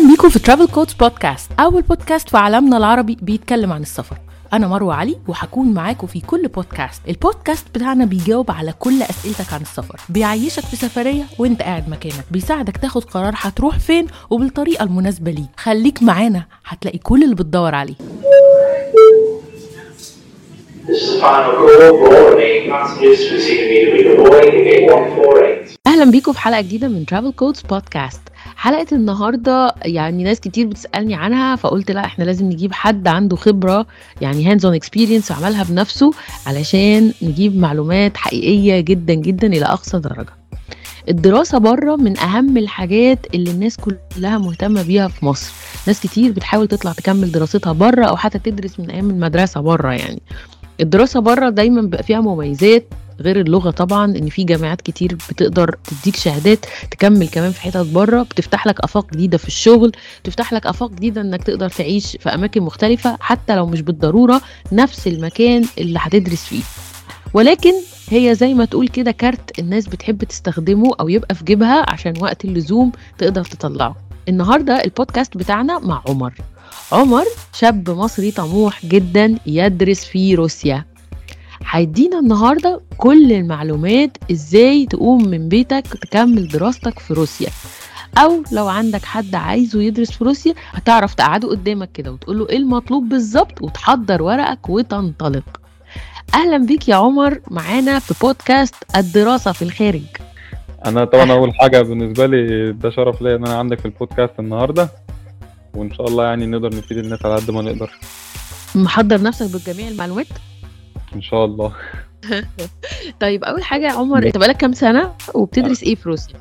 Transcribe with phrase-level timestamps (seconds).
[0.00, 4.16] أهلا بيكم في ترافل كودز بودكاست أول بودكاست في عالمنا العربي بيتكلم عن السفر.
[4.52, 9.60] أنا مروة علي وهكون معاكم في كل بودكاست البودكاست بتاعنا بيجاوب على كل أسئلتك عن
[9.60, 10.00] السفر.
[10.08, 12.24] بيعيشك في سفرية وأنت قاعد مكانك.
[12.30, 15.48] بيساعدك تاخد قرار هتروح فين وبالطريقة المناسبة ليك.
[15.56, 17.94] خليك معانا هتلاقي كل اللي بتدور عليه.
[20.86, 21.68] This is the final call.
[22.00, 25.76] For all remaining passengers proceeding immediately to Boeing 8148.
[25.86, 28.20] أهلا بيكم في حلقة جديدة من Travel Codes Podcast
[28.60, 33.86] حلقة النهارده يعني ناس كتير بتسألني عنها فقلت لا إحنا لازم نجيب حد عنده خبرة
[34.20, 36.12] يعني hands-on experience وعملها بنفسه
[36.46, 40.26] علشان نجيب معلومات حقيقية جدا جدا إلى أقصى درجة.
[41.08, 45.52] الدراسة بره من أهم الحاجات اللي الناس كلها مهتمة بيها في مصر.
[45.86, 50.22] ناس كتير بتحاول تطلع تكمل دراستها بره أو حتى تدرس من أيام المدرسة بره يعني.
[50.80, 52.84] الدراسة بره دايما بيبقى فيها مميزات
[53.20, 58.22] غير اللغة طبعا إن في جامعات كتير بتقدر تديك شهادات تكمل كمان في حتت بره
[58.22, 59.92] بتفتح لك آفاق جديدة في الشغل
[60.24, 64.40] بتفتح لك آفاق جديدة إنك تقدر تعيش في أماكن مختلفة حتى لو مش بالضرورة
[64.72, 66.62] نفس المكان اللي هتدرس فيه.
[67.34, 67.72] ولكن
[68.08, 72.44] هي زي ما تقول كده كارت الناس بتحب تستخدمه أو يبقى في جيبها عشان وقت
[72.44, 73.96] اللزوم تقدر تطلعه.
[74.28, 76.34] النهارده البودكاست بتاعنا مع عمر.
[76.92, 80.84] عمر شاب مصري طموح جدا يدرس في روسيا.
[81.66, 87.48] هيدينا النهارده كل المعلومات إزاي تقوم من بيتك تكمل دراستك في روسيا.
[88.18, 92.56] أو لو عندك حد عايزه يدرس في روسيا هتعرف تقعده قدامك كده وتقول له إيه
[92.56, 95.60] المطلوب بالظبط وتحضر ورقك وتنطلق.
[96.34, 100.02] أهلا بيك يا عمر معانا في بودكاست الدراسة في الخارج.
[100.86, 104.88] أنا طبعا أول حاجة بالنسبة لي ده شرف ليا إن أنا عندك في البودكاست النهارده
[105.74, 107.90] وإن شاء الله يعني نقدر نفيد الناس على قد ما نقدر.
[108.74, 110.26] محضر نفسك بجميع المعلومات؟
[111.14, 111.72] إن شاء الله.
[113.20, 116.36] طيب أول حاجة يا عمر أنت بقالك كام سنة وبتدرس إيه في روسيا؟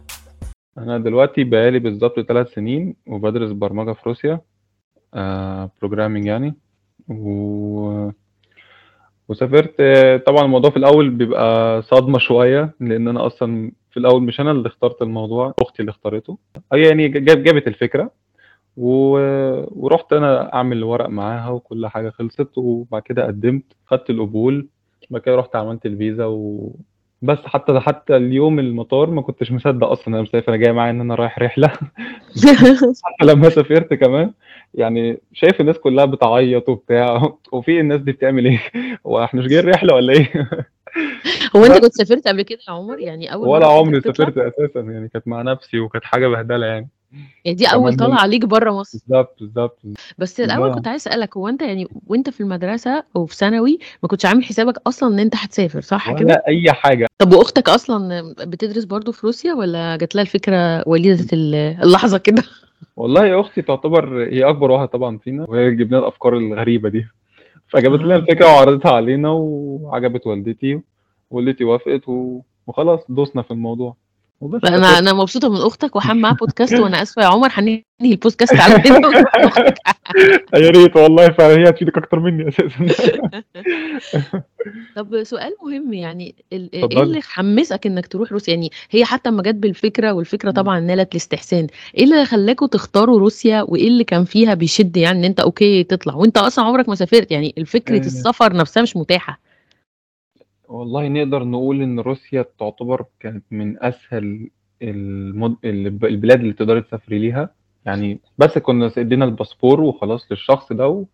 [0.77, 4.41] أنا دلوقتي بقالي بالظبط ثلاث سنين وبدرس برمجة في روسيا
[5.13, 6.53] آه بروجرامينج يعني.
[7.09, 8.09] و...
[9.29, 9.75] وسافرت
[10.25, 14.67] طبعا الموضوع في الأول بيبقى صدمة شوية لأن أنا أصلا في الأول مش أنا اللي
[14.67, 16.37] اخترت الموضوع أختي اللي اختارته.
[16.73, 18.11] هي يعني جاب جابت الفكرة.
[18.79, 19.11] و...
[19.85, 24.67] ورحت أنا أعمل ورق معاها وكل حاجة خلصت وبعد كده قدمت خدت القبول
[25.09, 26.71] بعد كده رحت عملت الفيزا و
[27.21, 31.01] بس حتى حتى اليوم المطار ما كنتش مصدق أصلا أنا مسافر أنا جاي معايا إن
[31.01, 31.67] أنا رايح رحلة.
[33.05, 34.31] حتى لما سافرت كمان
[34.73, 38.59] يعني شايف الناس كلها بتعيط وبتاع وفي الناس دي بتعمل إيه؟
[39.07, 40.49] هو إحنا مش جايين رحلة ولا إيه؟
[41.55, 45.09] هو أنت كنت سافرت قبل كده يا عمر؟ يعني أول ولا عمري؟ سافرت أساسا يعني
[45.09, 46.89] كانت مع نفسي وكانت حاجة بهدلة يعني.
[47.45, 48.97] يعني دي أول طلعة عليك بره مصر.
[49.07, 49.79] بالظبط بالظبط
[50.17, 50.75] بس الأول لا.
[50.75, 54.43] كنت عايز أسألك هو أنت يعني وأنت في المدرسة أو في ثانوي ما كنتش عامل
[54.43, 57.07] حسابك أصلا إن أنت هتسافر صح كده؟ ولا أي حاجة.
[57.17, 62.43] طب وأختك أصلا بتدرس برضو في روسيا ولا جات لها الفكرة وليدة ال- اللحظة كده؟
[62.97, 67.05] والله يا أختي تعتبر هي أكبر واحدة طبعا فينا وهي جبنا الأفكار الغريبة دي.
[67.67, 68.17] فجابت لنا آه.
[68.17, 70.81] الفكرة وعرضتها علينا وعجبت والدتي
[71.31, 72.01] والدتي وافقت.
[72.67, 73.95] وخلاص دسنا في الموضوع.
[74.41, 78.55] وبس أنا أنا مبسوطة من أختك وهعمل معاها بودكاست وأنا آسفة يا عمر هننهي البودكاست
[78.55, 79.11] على كده.
[80.63, 83.43] يا ريت والله فعلا هي هتفيدك أكتر مني أساسا.
[84.95, 87.01] طب سؤال مهم يعني إيه.
[87.03, 91.67] اللي حمسك إنك تروح روسيا؟ يعني هي حتى اما جت بالفكرة والفكرة طبعا نالت الاستحسان.
[91.97, 96.15] إيه اللي خلاكوا تختاروا روسيا وإيه اللي كان فيها بيشد؟ يعني إن أنت okay تطلع
[96.15, 97.99] وأنت أصلا عمرك ما سافرت يعني فكره آه.
[97.99, 99.48] السفر نفسها مش متاحة.
[100.69, 104.49] والله نقدر نقول إن روسيا تعتبر كانت من أسهل
[104.81, 105.55] المد...
[105.65, 107.49] الب- البلاد اللي تقدري تسافري ليها.
[107.85, 111.05] يعني بس كنا إدينا الباسبور وخلاص للشخص ده و-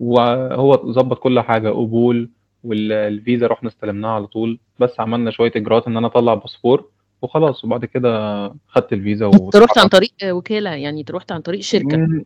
[0.00, 2.30] وهو ظبط كل حاجة قبول
[2.64, 4.58] والفيزا رحنا استلمناها على طول.
[4.78, 6.88] بس عملنا شوية إجراءات إن أنا أطلع باسبور
[7.22, 7.64] وخلاص.
[7.64, 11.96] وبعد كده خدت الفيزا أنت رحت عن طريق وكالة؟ يعني أنت رحت عن طريق شركة؟
[11.96, 12.24] مم،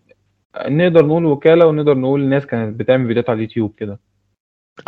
[0.68, 3.98] نقدر نقول وكالة ونقدر نقول ناس كانت بتعمل فيديوهات على اليوتيوب كده.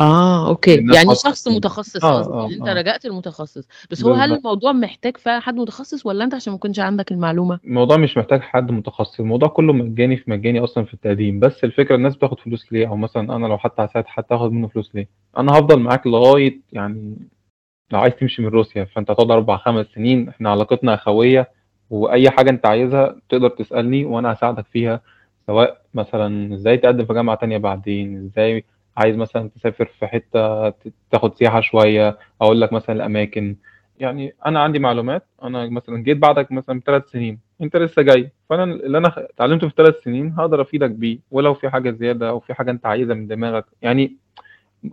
[0.00, 0.74] آه أوكي.
[0.94, 1.48] يعني شخص.
[1.48, 2.74] متخصص آه، آه، يعني أنت آه.
[2.74, 3.68] لجأت المتخصص.
[3.90, 4.32] بس هو هل.
[4.32, 8.40] الموضوع محتاج فعلا حد متخصص ولا أنت عشان ما كنتش عندك المعلومة؟ الموضوع مش محتاج
[8.40, 9.20] حد متخصص.
[9.20, 11.40] الموضوع كله مجاني في مجاني أصلا في التقديم.
[11.40, 14.68] بس الفكرة الناس بتاخد فلوس ليه؟ أو مثلا أنا لو حتى هساعد حد هاخد منه
[14.68, 17.16] فلوس ليه؟ أنا هفضل معاك لغاية يعني
[17.92, 18.84] لو عايز تمشي من روسيا.
[18.84, 20.28] فأنت هتقعد أربع خمس سنين.
[20.28, 21.50] إحنا علاقتنا أخوية.
[21.90, 25.00] وأي حاجة أنت عايزها تقدر تسألني وأنا هساعدك فيها.
[25.46, 28.64] سواء مثلا إزاي تقدم في جامعة تانية بعدين إزاي
[28.96, 30.70] عايز مثلا تسافر في حتة
[31.10, 33.56] تاخد سياحة شوية أقول لك مثلا الأماكن.
[33.98, 38.32] يعني أنا عندي معلومات أنا مثلا جيت بعدك مثلا بثلاث سنين أنت لسه جاي.
[38.50, 42.40] فأنا اللي أنا اتعلمته في ثلاث سنين هقدر أفيدك بيه ولو في حاجة زيادة أو
[42.40, 43.64] في حاجة أنت عايزها من دماغك.
[43.82, 44.16] يعني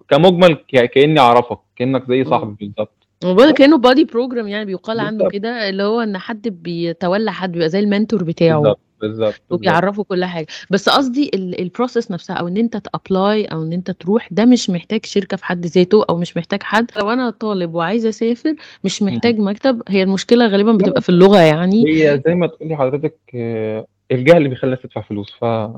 [0.10, 0.54] كمجمل
[0.94, 5.30] كأني أعرفك كأنك زي صاحبي بالظبط لك كأنه buddy program يعني بيقال عنه.
[5.30, 8.62] كده اللي هو إن حد بيتولى حد بيبقى زي ال mentor بتاعه.
[8.62, 10.48] بالظبط بالظبط وبيعرفوا كل حاجة.
[10.70, 14.46] بس قصدي ال process نفسها أو إن أنت ت apply أو إن أنت تروح ده
[14.46, 16.92] مش محتاج شركة في حد ذاته أو مش محتاج حد.
[16.98, 19.82] لو أنا طالب وعايزة أسافر مش محتاج مكتب.
[19.88, 21.84] هي المشكلة غالبا بتبقى في اللغة يعني.
[21.88, 25.72] هي زي ما تقولي حضرتك آه، الجهل اللي بيخلي الناس تدفع فلوس ف أيوه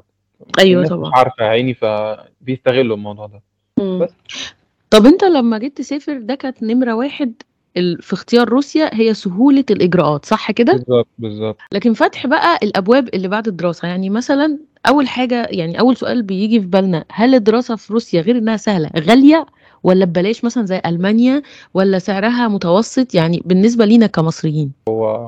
[0.59, 3.41] الناس مش طبعا عارفة يا عيني فبيستغلوا الموضوع ده.
[3.99, 4.09] بس.
[4.89, 7.33] طب أنت لما جيت تسافر ده كانت نمرة واحد
[7.75, 11.57] في اختيار روسيا هي سهولة الإجراءات صح كده؟ بالظبط بالظبط.
[11.73, 16.61] لكن فتح بقى الأبواب اللي بعد الدراسة يعني مثلا أول حاجة يعني أول سؤال بيجي
[16.61, 19.45] في بالنا هل الدراسة في روسيا غير إنها سهلة غالية
[19.83, 21.41] ولا ببلاش مثلا زي ألمانيا
[21.73, 24.71] ولا سعرها متوسط؟ يعني بالنسبة لينا كمصريين.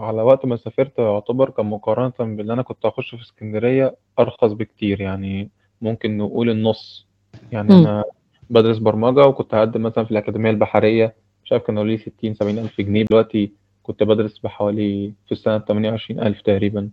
[0.01, 5.01] على وقت ما سافرت يعتبر كان مقارنة باللي أنا كنت هخش في اسكندرية أرخص بكتير
[5.01, 5.49] يعني
[5.81, 7.05] ممكن نقول النص.
[7.51, 7.81] يعني مم.
[7.81, 8.03] أنا
[8.49, 11.13] بدرس برمجة وكنت هقدم مثلا في الأكاديمية البحرية
[11.51, 13.05] مش عارف كانوا لي ستين سبعين ألف جنيه.
[13.09, 13.51] دلوقتي
[13.83, 16.89] كنت بدرس بحوالي في تمانية وعشرين ألف تقريبا.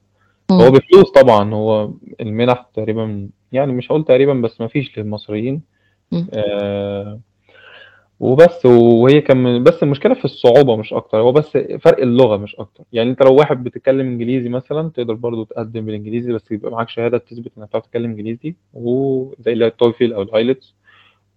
[0.51, 0.61] مم.
[0.61, 1.91] هو بفلوس طبعا هو
[2.21, 5.63] المنح تقريبا يعني مش هقول تقريبا بس مفيش للمصريين.
[6.13, 6.27] مم.
[6.33, 7.21] آه
[8.21, 11.19] وبس وهي كان بس المشكلة في الصعوبة مش أكتر.
[11.19, 12.85] هو بس فرق اللغة مش أكتر.
[12.93, 17.19] يعني أنت لو واحد بتتكلم إنجليزي مثلا تقدر برضو تقدم بالإنجليزي بس يبقى معاك شهادة
[17.19, 20.75] تثبت إنك بتعرف تتكلم إنجليزي وزي اللي هي ال TOEFL أو ال IELTS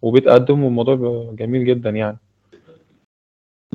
[0.01, 0.95] وبتقدم والموضوع
[1.33, 2.17] جميل جدا يعني.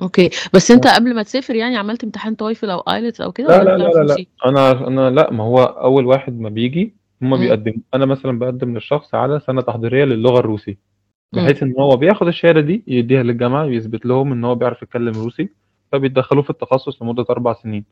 [0.02, 0.30] okay.
[0.54, 3.76] بس أنت قبل ما تسافر يعني عملت امتحان TOEFL أو IELTS أو كده لا لا
[3.76, 4.16] لا لا لا.
[4.46, 7.42] أنا أنا لا ما هو أول واحد ما بيجي هما مم.
[7.42, 7.82] بيقدموا.
[7.94, 10.78] أنا مثلا بقدم للشخص على سنة تحضيرية للغة الروسي.
[11.32, 15.48] بحيث إن هو بياخد الشهادة دي يديها للجامعة يثبت لهم إن هو بيعرف يتكلم روسي
[15.92, 17.84] فبيدخلوه في التخصص لمدة أربع سنين.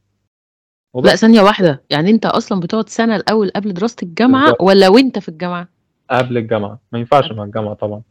[0.95, 1.21] لا وبس.
[1.21, 1.83] ثانية واحدة.
[1.91, 4.63] يعني أنت أصلا بتقعد سنة الأول قبل دراسه الجامعة بالظبط.
[4.63, 5.69] ولا وأنت في الجامعة؟
[6.11, 6.81] قبل الجامعة.
[6.93, 8.03] ما ينفعش مع الجامعة طبعا.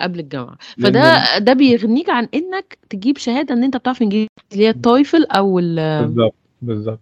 [0.00, 0.56] قبل الجامعة.
[0.82, 5.24] فده ده بيغنيك عن إنك تجيب شهادة إن أنت بتعرف إنجليزي اللي هي ال TOEFL
[5.24, 7.00] أو ال- بالظبط بالظبط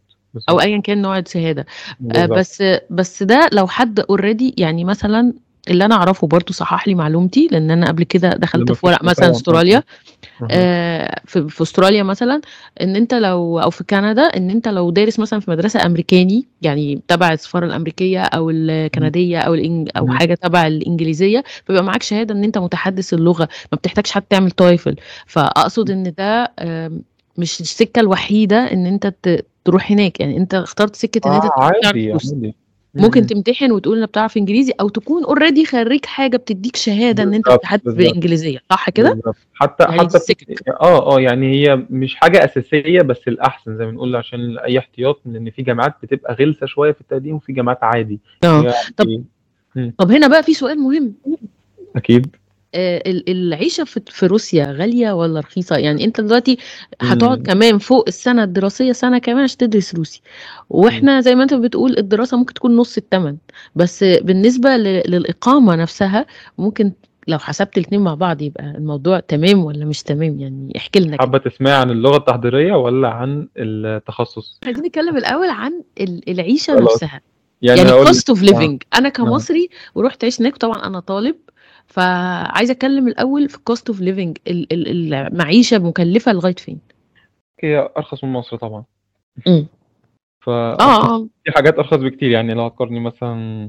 [0.49, 1.67] أو ايا كان نوع الشهادة.
[2.17, 5.33] آه، بس بس ده لو حد already يعني مثلا
[5.71, 9.31] اللي أنا أعرفه برضو صحح لي معلومتي لأن أنا قبل كده دخلت في ورق مثلا
[9.31, 9.83] أستراليا.
[10.51, 12.41] آه، في في أستراليا مثلا
[12.81, 17.01] إن أنت لو أو في كندا إن أنت لو دارس مثلا في مدرسة أمريكاني يعني
[17.09, 20.07] تبع السفارة الأمريكية أو الكندية أو الإنج أو.
[20.19, 24.97] حاجة تبع الإنجليزية فبيبقى معاك شهادة إن أنت متحدث اللغة ما بتحتاجش حتى تعمل TOEFL.
[25.27, 26.53] فأقصد إن ده
[27.39, 29.15] مش السكة الوحيدة إن أنت
[29.65, 30.21] تروح هناك.
[30.21, 32.55] يعني أنت اخترت سكة إن أنت تعرف عادي عادي.
[32.95, 33.27] ممكن مم.
[33.27, 37.95] تمتحن وتقول إنك بتعرف إنجليزي أو تكون اوريدي خريج حاجة بتديك شهادة إن أنت بتتحدث
[37.95, 39.21] بالإنجليزية صح كده؟
[39.55, 40.19] حتى يعني حتى
[40.81, 45.21] آه آه يعني هي مش حاجة أساسية بس الأحسن زي ما بنقول عشان أي احتياط
[45.27, 48.19] لأن في جامعات بتبقى غلسة شوية في التقديم وفي جامعات عادي.
[48.45, 48.75] آه.
[48.97, 49.25] طب يعني
[49.77, 49.95] مم.
[49.99, 51.15] طب هنا بقى في سؤال مهم.
[51.97, 52.37] أكيد.
[52.75, 56.59] آه، ال- العيشة في روسيا غالية ولا رخيصة؟ يعني انت دلوقتي
[57.01, 57.43] هتقعد.
[57.47, 60.21] كمان فوق السنة الدراسية سنة كمان عشان تدرس روسي.
[60.71, 63.37] وإحنا زي ما انت بتقول الدراسة ممكن تكون نص الثمن
[63.77, 66.27] بس بالنسبة ل- للإقامة نفسها
[66.59, 66.93] ممكن
[67.29, 71.39] لو حسبت الاتنين مع بعض يبقى الموضوع تمام ولا مش تمام؟ يعني احكي لنا حابة
[71.39, 76.93] تسمعي عن اللغة التحضيرية ولا عن التخصص؟ عايزين نتكلم الأول عن ال- العيشة خلاص.
[76.93, 77.21] نفسها.
[77.63, 78.79] يعني يعني cost of آه living.
[78.99, 81.37] أنا آه كمصري ورحت عشت هناك طبعا أنا طالب
[81.87, 86.79] فعايزة أتكلم الأول في cost of living ال- ال- المعيشة مكلفة لغاية فين؟
[87.63, 88.85] هي أرخص من مصر طبعا.
[89.47, 89.67] امم
[90.41, 91.27] فارخص آه آه.
[91.45, 93.69] في حاجات أرخص بكتير يعني لو هتقارني مثلا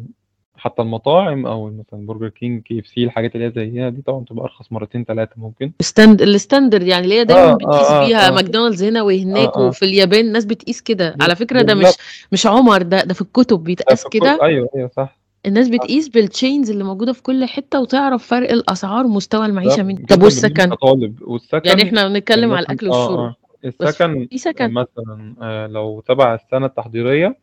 [0.57, 4.71] حتى المطاعم أو مثلا Burger King KFC الحاجات اللي هي زيها دي طبعا تبقى أرخص
[4.71, 5.71] مرتين ثلاثة ممكن.
[5.81, 8.31] stand ال standard يعني اللي هي دايما آه بتقيس آه بيها آه.
[8.31, 9.67] آه ماكدونالدز هنا وهناك آه آه.
[9.67, 11.15] وفي اليابان الناس بتقيس كده.
[11.21, 11.87] على فكرة ده مش
[12.31, 14.39] مش عمري ده ده في الكتب بيتقاس كده.
[14.41, 15.17] أيوه أيوه صح.
[15.45, 19.83] الناس صح بتقيس بال chains اللي موجودة في كل حتة وتعرف فرق الأسعار ومستوى المعيشة
[19.83, 23.19] من طب جدا بالنسبة والسكن؟ يعني والسكن إحنا بنتكلم على الأكل والشرب.
[23.19, 24.71] آه بس السكن في سكن.
[24.73, 27.37] مثلا آه لو تبع السنة التحضيرية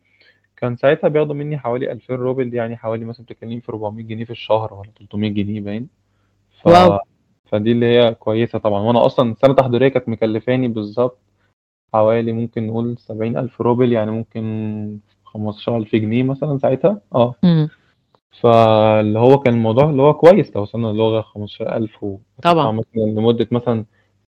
[0.57, 4.25] كان ساعتها بياخدوا مني حوالي 2000 روبل دي يعني حوالي مثلا بتتكلمي في 400 جنيه
[4.25, 5.87] في الشهر ولا 300 جنيه باين.
[6.63, 6.99] ف wow.
[7.45, 8.81] فدي اللي هي كويسة طبعا.
[8.81, 11.17] وأنا أصلا السنة التحضيرية كانت مكلفاني بالظبط
[11.93, 17.01] حوالي ممكن نقول 70000 روبل يعني ممكن 15000 جنيه مثلا ساعتها.
[17.15, 17.35] آه.
[18.41, 22.71] فاللي هو كان الموضوع اللي هو كويس لو وصلنا للغة 15000 وهتدفع طبعا.
[22.71, 23.85] مثلا لمدة مثلا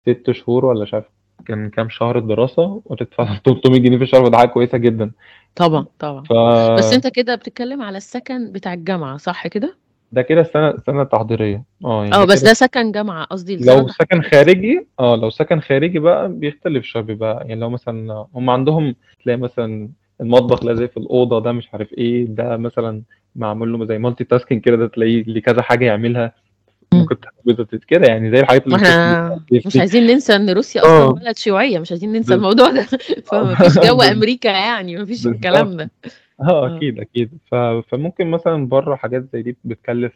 [0.09, 1.05] ست شهور ولا مش عارف
[1.47, 5.11] كان كام شهر الدراسة وتدفع 300 جنيه في الشهر وده حاجة كويسة جدا.
[5.57, 6.23] طبعا طبعا.
[6.23, 6.33] ف
[6.79, 9.77] بس انت كده بتتكلم على السكن بتاع الجامعة صح كده؟
[10.13, 13.89] ده كده السنة السنة التحضيرية آه يعني آه بس كده ده سكن جامعة قصدي لو
[13.89, 18.95] سكن خارجي آه لو سكن خارجي بقى بيختلف شوية بيبقى يعني لو مثلا هم عندهم
[19.25, 19.89] تلاقي مثلا
[20.21, 23.03] المطبخ لازق في الأوضة ده مش عارف إيه ده مثلا
[23.37, 26.33] معمول له زي multitasking كده ده تلاقيه ليه كذا حاجة يعملها
[26.93, 27.01] مم.
[27.01, 31.13] ممكن تحبط كده يعني زي الحاجات اللي وإحنا مش عايزين ننسى إن روسيا أصلا آه
[31.13, 32.83] بلد شيوعية مش عايزين ننسى الموضوع ده
[33.27, 35.91] فمفيش جو أمريكا يعني مفيش الكلام ده
[36.41, 36.77] آه آه.
[36.77, 37.31] أكيد.
[37.51, 37.55] ف
[37.89, 40.13] فممكن مثلًا برّه حاجات زي دي بتكلّف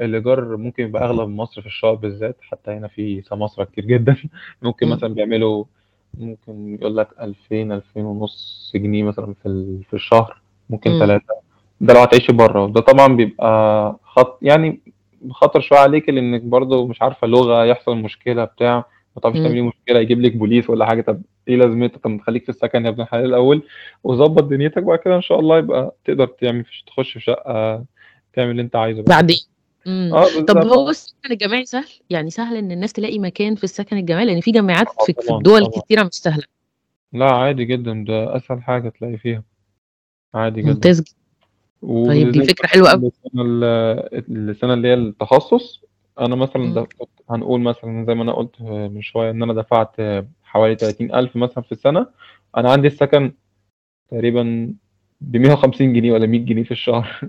[0.00, 4.16] الإيجار ممكن يبقى أغلى من مصر في الشقق بالذات، حتى هنا في سماسرة كتير جدًا
[4.62, 4.88] ممكن.
[4.88, 5.64] مثلًا بيعملوا
[6.14, 8.28] ممكن يقول لك 2000، 2500
[8.74, 11.20] جنيه مثلًا في في الشهر، ممكن إمم.
[11.80, 14.80] 3 ده لو هتعيشي برّه، وده طبعًا بيبقى خط يعني
[15.30, 18.76] خطر شوية عليكِ لإنِّك برضه مش عارفة لغة، يحصل مشكلة بتاع،
[19.16, 19.40] ما تعرفيش.
[19.42, 22.90] تعملي مشكلة، يجيب لِك بوليس والّا حاجة، طَب إيه لازمتها؟ طَب خلّيك في السكن يا
[22.90, 23.62] ابن الحلال الأول
[24.04, 27.84] وضبّط دنيتك، وبعد كده إن شاء الله يبقى تقدر تعمل تخش في شقة،
[28.32, 29.36] تعمل اللي أنت عايزه بعد بعدين.
[30.12, 30.56] آه طَب.
[30.66, 34.50] هو السكن الجامعي سهل؟ يعني سهل إن الناس تلاقي مكان في السكن الجامعي؟ لإن في
[34.50, 35.82] جامعات آه في الدول طبعًا.
[35.82, 36.42] كتيرة مش سهلة.
[37.12, 39.42] لأ عادي جدًا، ده أسهل حاجة تلاقي فيها.
[40.34, 40.70] عادي جدًا.
[40.72, 41.04] ممتاز ج
[41.82, 43.06] طيب دي وبالذات فكرة حلوة أوي.
[43.06, 45.84] السنة ال السنة اللي هي التخصُّص،
[46.20, 46.86] أنا مثلًا
[47.30, 49.96] هنقول مثلًا زي ما أنا قُلت من شوية إن أنا دفعت
[50.44, 52.06] حوالي 30.000 مثلًا في السنة،
[52.56, 53.32] أنا عندي السكن
[54.10, 54.74] تقريبًا
[55.20, 57.20] ب150 جنيه والّا 100 جنيه في الشهر.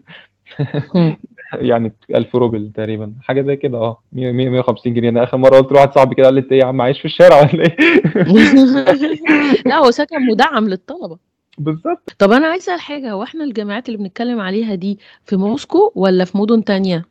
[1.54, 5.10] يعني 1000 روبل تقريبًا، حاجة زي كده 100 100 150 جنيه.
[5.10, 7.06] أنا آخر مرّة قُلت لواحد صاحبي كده قال لي: "أنت إيه يا عم عايش في
[7.06, 7.78] الشارع والّا إيه؟"
[9.68, 11.29] لأ هو سكن مدعّم للطلبة.
[11.60, 12.16] بالضبط.
[12.20, 16.26] طَب أنا عايزة أسأل حاجة، هو إحنا الجامعات اللي بنتكلّم عليها دي في موسكو والّا
[16.26, 17.06] في مُدن تانية؟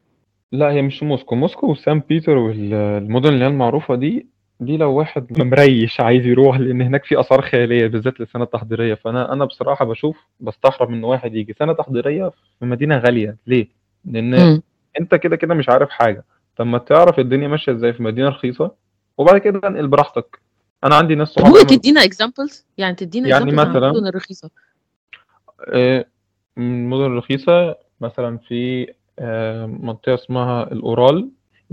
[0.53, 4.27] لأ هي مش في موسكو، موسكو وسان بيتر وال المُدن اللي هي المعروفة دي،
[4.61, 9.33] دي لو واحد مريّش عايز يروح، لإن هناك في آثار خيالية بالذات للسنة التحضيرية، فأنا
[9.33, 12.29] أنا بصراحة باشوف باستحرم إن واحد ييجي سنة تحضيرية
[12.61, 13.69] في مدينة غالية، ليه؟
[14.05, 14.63] لإن إمم.
[15.01, 16.25] أنت كده، كده مش عارف حاجة،
[16.57, 18.71] طَب ما تعرف الدنيا ماشية إزاي في مدينة رخيصة،
[19.19, 20.41] وبعد كده انقل براحتك.
[20.85, 24.51] أنا عندي ناس صحابي ممكن تدّينا examples؟ يعني تدّينا يعني مثلًا المُدن الرخيصة.
[25.75, 26.05] آآ
[26.59, 28.87] المُدن الرخيصة مثلًا في
[29.19, 31.29] آآ منطقة اسمها الأورال،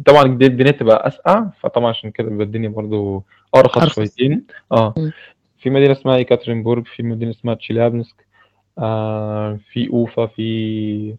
[0.06, 3.24] طبعًا الدنيا بتبقى أسقع، فطبعًا عشان كده بيبقى الدنيا برضه
[3.56, 3.96] أرخص أرخص.
[3.96, 4.94] شويتين، آه.
[4.98, 5.12] إمم.
[5.60, 8.26] في مدينة اسمها يكاترينبورج، في مدينة اسمها تشيليابنسك،
[8.80, 11.16] آآ في أوفا، في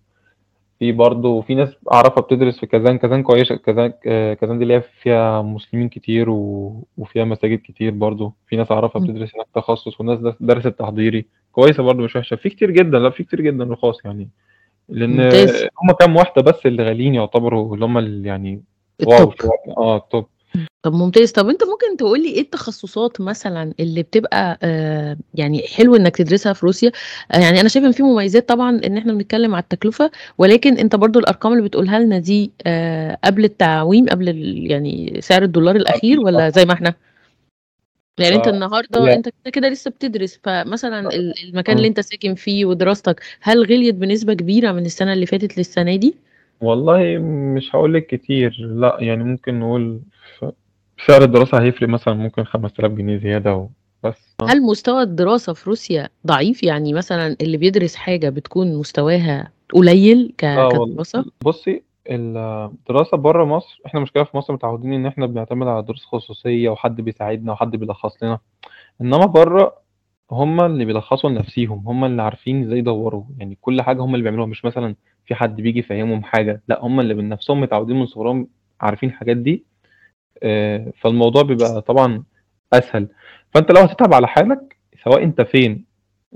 [0.78, 4.74] في برضه في ناس أعرفها بتدرس في كازان، كازان كويسة، كازان آآ كازان دي اللي
[4.74, 9.08] هي فيها مسلمين كتير و وفيها مساجد كتير برضه، في ناس أعرفها إمم.
[9.12, 13.22] بتدرس هناك تخصُّص وناس درست تحضيري، كويسة برضه مش وحشة، في كتير جدًا، لأ في
[13.24, 14.28] كتير جدًا رخاص يعني،
[14.88, 15.62] ممتاز.
[15.82, 18.62] هم كام واحدة بس اللي غاليين يعتبروا اللي هم يعني
[19.06, 19.32] واو
[19.78, 20.14] آه الtop.
[20.16, 20.26] إمم.
[20.82, 25.96] طَب ممتاز، طَب أنت ممكن تقول لي إيه التخصُّصات مثلًا اللي بتبقى آآ يعني حلو
[25.96, 26.92] إنّك تدرسها في روسيا؟
[27.32, 30.96] آآ يعني أنا شايفة إن في مميزات طبعًا إن إحنا بنتكلّم على التكلفة، ولكن أنت
[30.96, 34.28] برضه الأرقام اللي بتقولها لنا دي آآ قبل التعويم، قبل
[34.70, 35.76] يعني سعر الدولار
[36.18, 36.50] والّا طبعًا.
[36.50, 36.94] زي ما إحنا؟
[38.20, 41.88] يعني أنت النهارده هي أنت كده، كده لسه بتدرس، فمثلًا ال المكان اللي.
[41.88, 46.14] أنت ساكن فيه ودراستك، هل غِليت بنسبة كبيرة من السنة اللي فاتت للسنة دي؟
[46.60, 47.18] والله
[47.56, 50.00] مش هاقول لِك كتير، لأ يعني ممكن نقول
[50.38, 50.44] ف
[51.06, 54.46] سعر الدراسة هيفرق مثلًا ممكن 5000 جنيه زيادة وبس، آه.
[54.46, 60.44] هل مستوى الدراسة في روسيا ضعيف؟ يعني مثلًا اللي بيدرس حاجة بتكون مستواها قليل ك
[60.44, 65.26] لا وال كدراسة؟ بُصّي ال الدراسة برّه مصر إحنا المشكلة في مصر متعوّدين إن إحنا
[65.26, 68.38] بنعتمد على دروس خصوصية وحد بيساعدنا وحد بيلخّص لنا،
[69.00, 69.74] إنّما برّه
[70.30, 74.46] هم اللي بيلخّصوا لنَفْسيهم، هم اللي عارفين إزاي يدوّروا، يعني كل حاجة هم اللي بيعملوها،
[74.48, 74.94] مش مثلًا
[75.26, 78.48] في حد بييجي يفهّمهم حاجة، لأ هم اللي من نَفْسهم متعوّدين من صغرهم
[78.80, 79.64] عارفين الحاجات دي،
[80.42, 82.22] آآ فالموضوع بيبقى طبعًا
[82.72, 83.08] أسهل،
[83.50, 85.84] فأنت لو هتتعب على حالك سواء أنت فين،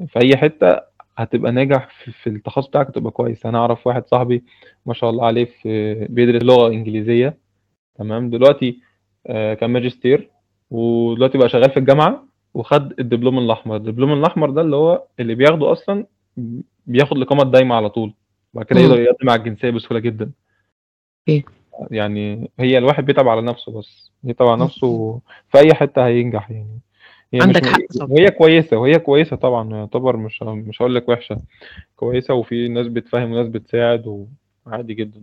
[0.09, 0.81] في أي حتّة
[1.19, 1.89] هتبقى ناجح
[2.23, 4.45] في التخصُّص بتاعك هتبقى كويس، أنا أعرف واحد صاحبي
[4.87, 7.39] ما شاء الله عليه في بيدرس لغة إنجليزية.
[7.99, 8.81] تمام، دلوقتي
[9.27, 10.31] آآ كان ماجستير
[10.71, 15.73] ودلوقتي بقى شغّال في الجامعة وخَد الدبلوم الأحمر، الدبلوم الأحمر ده اللي هو اللي بياخده
[15.73, 16.07] أصلًا
[16.37, 18.15] ب بياخد الإقامة الدايمة على طول،
[18.55, 19.01] وبعد كده يقدر.
[19.01, 20.31] يقدّم على الجنسية بسهولة جدًا.
[21.29, 21.45] أوكي.
[21.91, 24.65] يعني هي الواحد بيتعب على نَفْسه بس، بيتعب على.
[24.65, 25.21] نَفْسه
[25.53, 26.81] في أي حتّة هينجح يعني،
[27.33, 28.09] هي مش عندك حق طبعًا.
[28.11, 31.41] وهي كويسة، وهي كويسة طبعًا يعتبر مش مش هاقول لِك وِحشة،
[31.97, 34.27] كويسة وفي ناس بتفهِّم وناس بتساعد
[34.67, 35.23] وعادي جدًا.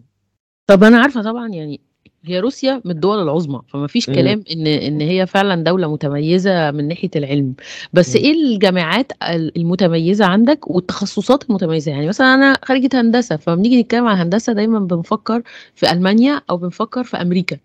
[0.68, 1.82] طَب أنا عارفة طبعًا يعني
[2.26, 4.06] هي روسيا من الدول العُظمى، فما فيش.
[4.06, 7.54] كلام إن إن هي فعلًا دولة متميّزة من ناحية العلم،
[7.94, 8.16] بس.
[8.16, 14.08] إيه الجامعات ال المتميّزة عندك والتخصُّصات المتميّزة؟ يعني مثلًا أنا خريجة هندسة، فلمّا بنيجي نتكلّم
[14.08, 15.42] عن هندسة دايمًا بنفكّر
[15.76, 17.58] في ألمانيا أو بنفكّر في أمريكا،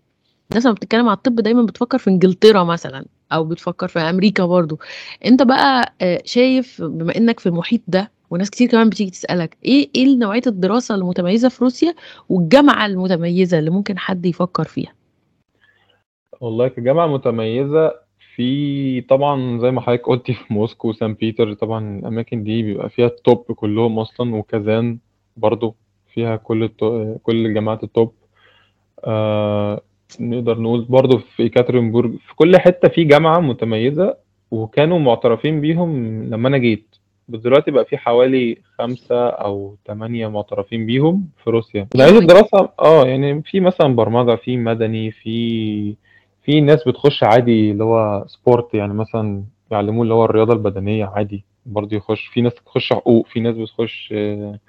[0.51, 4.77] الناس لمّا بتتكلّم على الطِب دايمًا بتفكّر في إنجلترا مثلًا أو بتفكّر في أمريكا برضه،
[5.25, 9.89] أنت بقى آآ شايف بما إنّك في المحيط ده وناس كتير كمان بتيجي تسألك، إيه
[9.95, 11.95] إيه ال نوعية الدراسة المتميّزة في روسيا
[12.29, 14.93] والجامعة المتميّزة اللي ممكن حد يفكّر فيها؟
[16.41, 17.91] والله كجامعة متميّزة
[18.35, 23.07] في طبعًا زي ما حضرتِك قُلتِ في موسكو وسان بيتر طبعًا الأماكن دي بيبقى فيها
[23.09, 24.97] الtop كلّهم أصلًا وكازان
[25.37, 25.75] برضه
[26.13, 26.67] فيها كل
[27.23, 28.09] كل الجامعات الtop
[29.05, 29.81] آآ
[30.19, 34.17] نقدر نقول برضه في يكاترينبورج، في كل حتّة في جامعة متميّزة
[34.51, 36.95] وكانوا مُعترفين بيهم لمّا أنا جيت،
[37.29, 41.87] بس دلوقتي بقى في حوالي خمسة أو تمانية معترفين بيهم في روسيا.
[41.95, 45.95] نوعية الدراسة؟ آه يعني في مثلا برمجة في مدني في
[46.43, 51.43] في ناس بتخش عادي اللي هو sport يعني مثلا يعلموه اللي هو الرياضة البدنية عادي
[51.65, 52.27] برضه يخش.
[52.27, 54.59] في ناس بتخش حقوق في ناس بتخش آه،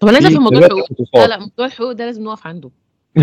[0.00, 2.70] طب أنا في افهم موضوع الحقوق لا لا موضوع الحقوق ده لازم نقف عنده.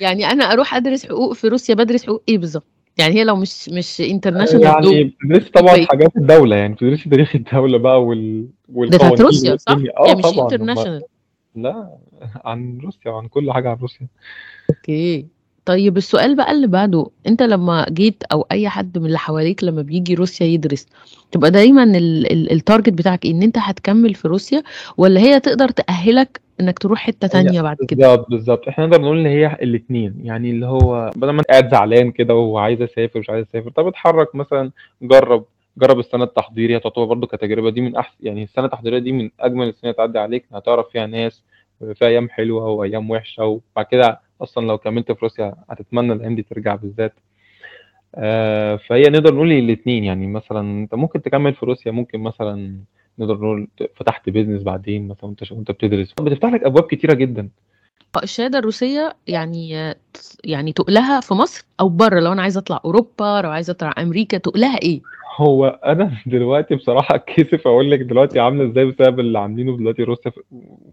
[0.00, 3.68] يعني أنا أروح أدرس حقوق في روسيا بدرس حقوق إيه بالظبط؟ يعني هي لو مش
[3.68, 8.42] مش international يعني بتدرسي طبعا إيه حاجات الدولة يعني بتدرسي تاريخ الدولة بقى وال...
[8.42, 11.02] ده بتاعت والقوانين روسيا صح؟ آه يعني مش international
[11.54, 11.96] لا
[12.44, 14.06] عن روسيا وعن كل حاجة عن روسيا.
[14.70, 15.26] Okay.
[15.64, 19.82] طيب السؤال بقى اللي بعده انت لما جيت أو اي حد من اللي حواليك لما
[19.82, 20.86] بيجي روسيا يدرس
[21.32, 24.62] تبقى دايما ال- ال- ال target بتاعك إن انت هتكمل في روسيا
[24.96, 28.68] ولا هي تقدر تأهلك إنك تروح حتة هي تانية بعد كده؟ بالظبط بالظبط.
[28.68, 32.82] إحنا نقدر نقول إن هي الاثنين يعني اللي هو بدل ما قاعد زعلان كده وعايز
[32.82, 34.70] أسافر مش عايز أسافر طب اتحرك مثلا
[35.02, 35.44] جرب
[35.78, 36.78] جرب السنة التحضيرية.
[36.78, 40.18] تعتبر برضو كتجربة دي من أحسن يعني السنة التحضيرية دي من أجمل السنين اللي تعدي
[40.18, 40.44] عليك.
[40.54, 41.42] هتعرف فيها ناس
[41.94, 46.42] في أيام حلوة وأيام وحشة وبعد كده أصلا لو كملت في روسيا هتتمنى الأيام دي
[46.42, 47.14] ترجع بالذات.
[48.14, 52.78] آه، فهي نقدر نقول الاثنين يعني مثلا أنت ممكن تكمل في روسيا ممكن مثلا
[53.18, 56.14] نقدر نقول فتحت بيزنس بعدين مثلا وأنت وأنت بتدرس.
[56.20, 57.48] بتفتح لك أبواب كتيرة جدا.
[58.22, 59.94] الشهادة الروسية يعني
[60.44, 64.38] يعني تقلها في مصر أو بره لو أنا عايزة أطلع أوروبا لو عايزة أطلع أمريكا
[64.38, 65.00] تقلها إيه؟
[65.36, 70.30] هو أنا دلوقتي بصراحة اتكسف أقول لك دلوقتي عاملة إزاي بسبب اللي عاملينه دلوقتي روسيا
[70.30, 70.40] في-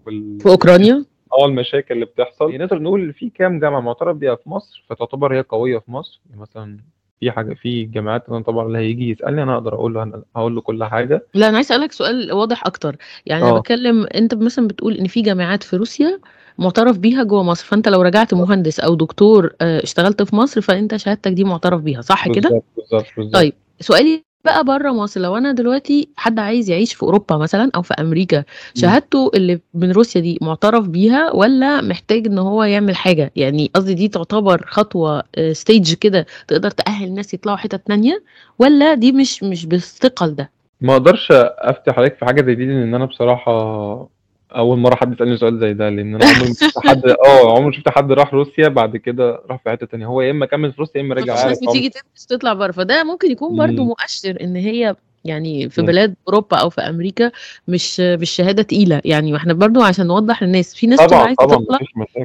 [0.06, 2.58] وال في أوكرانيا؟ آه المشاكل اللي بتحصل.
[2.58, 6.22] نقدر نقول في كام جامعة معترف بيها في مصر فتعتبر هي قوية في مصر.
[6.30, 6.78] يعني مثلا
[7.20, 10.56] في حاجة في جامعات أنا طبعا اللي هيجي يسألني أنا أقدر أقول له أنا هقول
[10.56, 11.26] له كل حاجة.
[11.34, 12.96] لا أنا عايز أسألك سؤال واضح أكتر.
[13.26, 13.60] يعني أنا آه.
[13.60, 16.20] بتكلم أنت مثلا بتقول إن في جامعات في روسيا
[16.58, 17.66] معترف بيها جوه مصر.
[17.66, 22.02] فأنت لو رجعت مهندس أو دكتور آه، اشتغلت في مصر فأنت شهادتك دي معترف بيها
[22.02, 23.34] صح كده؟ بالظبط بالظبط.
[23.36, 27.82] طيب سؤالي بقى بره مصر لو أنا دلوقتي حد عايز يعيش في أوروبا مثلا أو
[27.82, 28.44] في أمريكا.
[28.76, 33.94] شهادته اللي من روسيا دي معترف بيها ولا محتاج إن هو يعمل حاجة؟ يعني قصدي
[33.94, 38.24] دي تعتبر خطوة ستيج كده تقدر تأهل الناس يطلعوا حتت تانية؟
[38.60, 40.52] ولا دي مش مش بالثقل ده؟
[40.82, 43.52] ما أقدرش أفتح عليك في حاجة زي دي لأن أنا بصراحة
[44.56, 47.66] أول مرة حد يسألني سؤال زي ده لأن أنا عمري ما شفت حد آه عمري
[47.66, 50.06] ما شفت حد راح روسيا بعد كده راح في حتة تانية.
[50.06, 51.58] هو يا إما كمل في روسيا يا إما رجع عارف.
[51.70, 52.72] بتيجي تدرس تطلع بره.
[52.72, 53.88] فده ممكن يكون برضو مم.
[53.88, 55.82] مؤشر إن هي يعني في.
[55.82, 57.32] بلاد أوروبا أو في أمريكا
[57.68, 59.02] مش مش شهادة تقيلة.
[59.06, 61.80] يعني إحنا برضو عشان نوضح للناس في ناس تبقى عايزة تطلع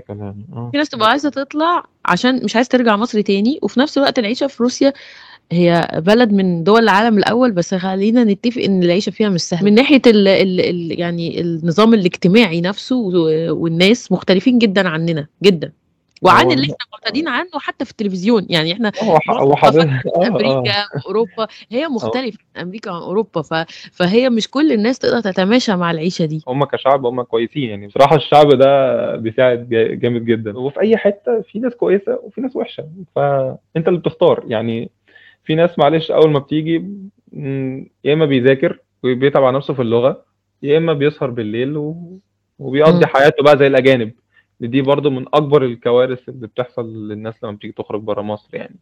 [0.09, 0.47] يعني.
[0.53, 0.69] آه.
[0.73, 4.47] في ناس تبقى عايزة تطلع عشان مش عايز ترجع مصر تاني وفي نفس الوقت العيشة
[4.47, 4.93] في روسيا
[5.53, 9.65] هي بلد من دول العالم الأول بس خلينا نتفق إن العيشة فيها مش سهلة.
[9.65, 12.97] من ناحية ال ال ال يعني النظام الاجتماعي نفسه
[13.51, 15.73] والناس مختلفين جدا عننا جدا.
[16.23, 18.47] وعن اللي إحنا معتادين عنه حتى في التلفزيون.
[18.51, 19.19] يعني إحنا آه
[20.27, 21.89] أمريكا واوروبا هي آه.
[21.89, 23.43] مختلفة عن أمريكا وعن أوروبا.
[23.43, 23.55] ف...
[23.93, 26.43] فهي مش كل الناس تقدر تتماشى مع العيشة دي.
[26.49, 27.63] هم كشعب هم كويسين.
[27.71, 30.59] يعني بصراحة الشعب ده بيساعد جا- جامد جدا.
[30.59, 32.85] وفي أي حتة في ناس كويسة وفي ناس وحشة.
[33.17, 34.45] فأنت اللي بتختار.
[34.47, 34.91] يعني
[35.47, 36.75] في ناس معلش أول ما بتيجي
[38.05, 40.25] يا إما بيذاكر وبيتعب على نفسه في اللغة
[40.63, 42.19] يا إما بيسهر بالليل و...
[42.59, 43.07] وبيقضي.
[43.07, 44.13] حياته بقى زي الأجانب
[44.61, 48.77] دي برضو من أكبر الكوارث اللي بتحصل للناس لما بتيجي تخرج بره مصر يعني.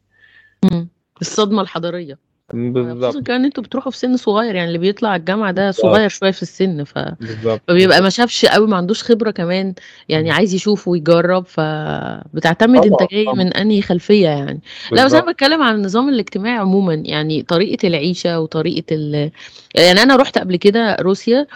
[1.21, 2.19] الصدمة الحضارية
[2.55, 3.19] بالظبط.
[3.27, 6.43] كمان إن أنتوا بتروحوا في سن صغير يعني اللي بيطلع الجامعة ده صغير شوية في
[6.43, 6.99] السن ف...
[7.21, 7.61] بالظبط.
[7.69, 9.75] فبيبقى ما شافش قوي ما عندوش خبرة كمان
[10.09, 10.31] يعني.
[10.31, 14.61] عايز يشوف ويجرب فبتعتمد انت جاي من أنهي خلفية يعني.
[14.93, 19.31] لا بس أنا بتكلم عن النظام الاجتماعي عموما يعني طريقة العيشة وطريقة ال...
[19.75, 21.47] يعني أنا رحت قبل كده روسيا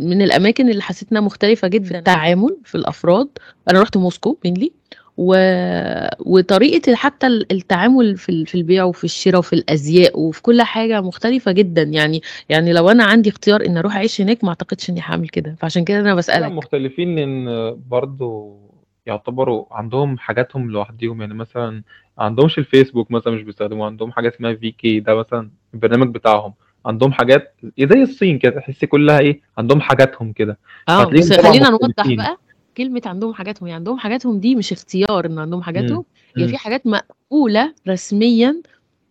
[0.00, 3.28] من الأماكن اللي حسيت إنها مختلفة جدا في التعامل في الأفراد.
[3.70, 4.72] أنا رحت موسكو مينلي
[5.22, 5.34] و...
[6.20, 11.00] وطريقة حتى ال- التعامل في ال- في البيع وفي الشراء وفي الأزياء وفي كل حاجة
[11.00, 11.82] مختلفة جدا.
[11.82, 15.56] يعني يعني لو أنا عندي اختيار ان أروح أعيش هناك ما أعتقدش إني هعمل كده.
[15.58, 16.52] فعشان كده أنا لا بسألك.
[16.52, 18.56] مختلفين لأن برضو
[19.06, 21.20] يعتبروا عندهم حاجاتهم لوحديهم.
[21.20, 21.82] يعني مثلا
[22.18, 26.52] عندهمش الفيسبوك مثلا مش بيستخدموا عندهم حاجة اسمها في كي ده مثلا البرنامج بتاعهم.
[26.86, 30.58] عندهم حاجات زي الصين كده تحسي كلها إيه عندهم حاجاتهم كده.
[30.88, 32.36] آه بس خلينا نوضح بقى.
[32.84, 36.04] كلمة عندهم حاجاتهم يعني عندهم حاجاتهم دي مش اختيار إن عندهم حاجاتهم
[36.36, 38.62] هي في امم حاجات مقبولة رسميا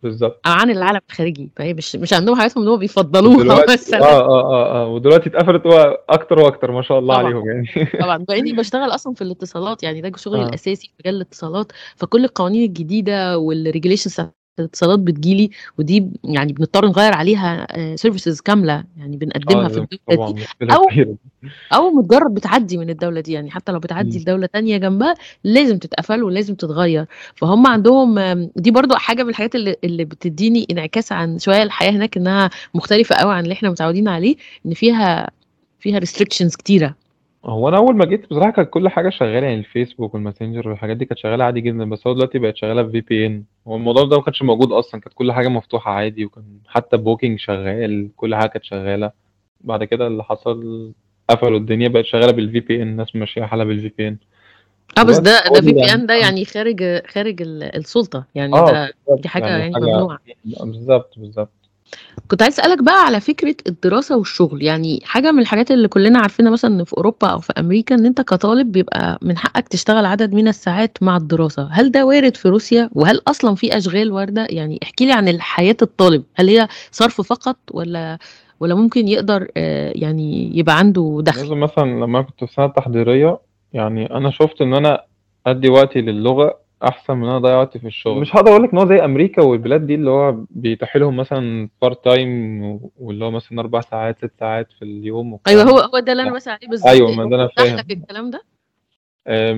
[0.02, 0.40] بالظبط.
[0.46, 4.00] عن العالم الخارجي فهي مش مش عندهم حاجاتهم اللي هو بيفضلوها مثلا.
[4.00, 5.62] آه آه آه آه ودلوقتي اتقفلت
[6.08, 7.66] أكتر وأكتر ما شاء الله طبعا عليهم يعني.
[8.02, 10.48] طبعا باني بشتغل أصلا في الاتصالات يعني ده شغلي آه.
[10.48, 14.20] الأساسي في مجال الاتصالات فكل القوانين الجديدة والريجوليشنز
[14.58, 19.74] الاتصالات بتيجي لي ودي يعني بنضطر نغيّر عليها آآ services كاملة يعني آه بنقدّمها في
[19.74, 20.46] لازم الدولة طبعًا دي
[20.90, 21.16] كبيرة.
[21.72, 24.22] أو مجرّد بتعدّي من الدولة دي، يعني حتى لو بتعدّي إمم.
[24.22, 28.18] لدولة تانية جنبها لازم تتقفل ولازم تتغيّر، فهُم عندهم
[28.56, 33.16] دي برضه حاجة من الحاجات اللي اللي بتدّيني انعكاس عن شوية الحياة هناك إنها مختلفة
[33.16, 34.36] أوي عن اللي إحنا متعودين عليه،
[34.66, 35.30] إن فيها
[35.80, 36.94] فيها restrictions كتيرة.
[37.44, 41.04] هو أنا أول ما جيت بصراحة كانت كل حاجة شغّالة، يعني الفيسبوك والماسنجر والحاجات دي
[41.04, 43.32] كانت شغّالة عادي جدًا، بس هو دلوقتي بقت شغّالة بVPN
[43.68, 47.36] هو الموضوع ده ما كانش موجود أصلًا، كانت كل حاجة مفتوحة عادي وكان حتى booking
[47.36, 49.10] شغّال، كل حاجة كانت شغّالة،
[49.60, 50.92] بعد كده اللي حصل
[51.30, 54.14] قفلوا الدنيا بقت شغّالة بالVPN الناس ممشّية حالها بالVPN
[54.98, 56.18] آه بس ده هو ده دي يعني VPN ده آه.
[56.18, 60.18] يعني خارج خارج ال السُلطة، يعني آه ده بالضبط، دي حاجة يعني يعني حاجة ممنوعة.
[60.44, 61.50] بالضبط، بالضبط.
[62.28, 66.50] كنت عايزة أسألك بقى على فكرة الدراسة والشغل، يعني حاجة من الحاجات اللي كلّنا عارفينها
[66.52, 70.48] مثلًا في أوروبا أو في أمريكا إن أنت كطالب بيبقى من حقك تشتغل عدد من
[70.48, 75.02] الساعات مع الدراسة، هل ده وارد في روسيا وهل أصلًا في أشغال واردة؟ يعني احكِ
[75.02, 78.18] لي عن حياة الطالب، هل هي صرف فقط والّا
[78.60, 83.38] والّا ممكن يقدر آآ يعني يبقى عنده دخل؟ مثلًا لمّا كنت في سنة تحضيرية،
[83.72, 85.04] يعني أنا شُفت إن أنا
[85.46, 88.72] أدّي وقتي للغة أحسن من إن أنا أضيّع وقتي في الشغل، مش هاقدر أقول لك
[88.72, 93.30] إن هو زي أمريكا والبلاد دي اللي هو بيتيح لهم مثلًا time و واللي هو
[93.30, 96.34] مثلًا 4 ساعات، 6 ساعات في اليوم أيوه والكلام هو هو ده اللي أنا لأ،
[96.34, 97.76] باسأل عليه بالضبط، أيوه ما ده متاح فاهم.
[97.76, 98.49] لك الكلام ده؟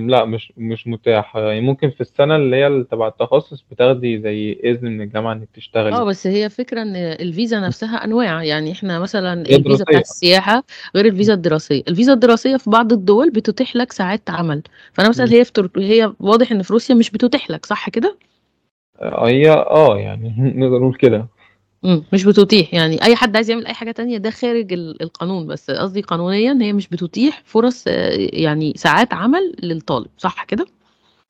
[0.08, 4.88] لأ مش مش متاح، يعني ممكن في السنة اللي هي تبع التخصص بتاخدي زي إذن
[4.90, 6.04] من الجامعة إنِّك آه تشتغلي.
[6.04, 7.60] بس هي الفكرة إن الفيزا.
[7.60, 10.00] نفسها أنواع، يعني إحنا مثلًا هي الفيزا دراسية.
[10.00, 10.64] السياحة
[10.96, 11.06] غير.
[11.06, 15.32] الفيزا الدراسية، الفيزا الدراسية في بعض الدول بتتيح لك ساعات عمل، فأنا مثلًا.
[15.32, 18.16] هي في ترك هي واضح إن في روسيا مش بتتيح لك، صح كده؟
[19.00, 21.26] آآ هي آه يعني نقدر نقول كده.
[21.84, 25.70] مش بتتيح، يعني أي حد عايز يعمل أي حاجة تانية ده خارج ال القانون، بس.
[25.70, 30.66] قصدي قانونيًا هي مش بتتيح فرص يعني ساعات عمل للطالب، صح كده؟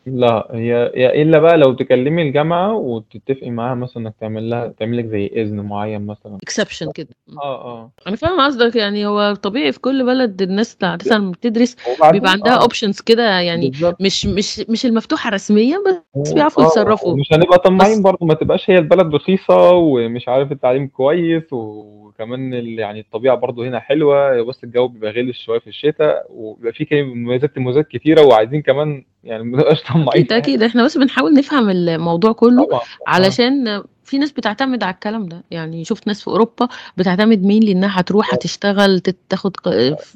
[0.07, 4.97] لأ، هي هي إلا بقى لو تكلمي الجامعة وتتفقي معاها مثلًا إنك تعمل لها تعمل
[4.99, 6.39] لِك زي إذن معين مثلًا.
[6.51, 7.39] exception كده، إمم.
[7.39, 7.91] آه، آه.
[8.07, 12.33] أنا فاهمة قصدك، يعني هو طبيعي في كل بلد الناس عادةً لمّا بتدرس وبعدين بيبقى
[12.33, 12.69] عندها آه.
[12.69, 14.01] options كده يعني بالضبط.
[14.01, 18.27] مش مش مش المفتوحة رسميًا بس و بيعرفوا آه، يتصرفوا، ومش هنبقى طماعين بس برضه،
[18.27, 23.81] ما تبقاش هي البلد رخيصة ومش عارف التعليم كويس وكمان ال يعني الطبيعة برضه هنا
[23.81, 28.63] حلوة، بس الجو بيبقى غِلِس شوية في الشتا وبيبقى في كده مميزات مميزات كتيرة وعايزين
[28.63, 32.81] كمان يعني ما نبقاش طماعين أكيد، أكيد، إحنا بس بنحاول نفهم الموضوع كله طبعًا،.
[33.07, 38.01] علشان في ناس بتعتمد على الكلام ده، يعني شُفت ناس في أوروبا بتعتمد mainly إنها
[38.01, 38.35] هتروح.
[38.35, 39.57] هتشتغل تاخد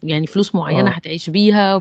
[0.03, 0.92] يعني فلوس معينة آه.
[0.92, 1.81] هتعيش بيها،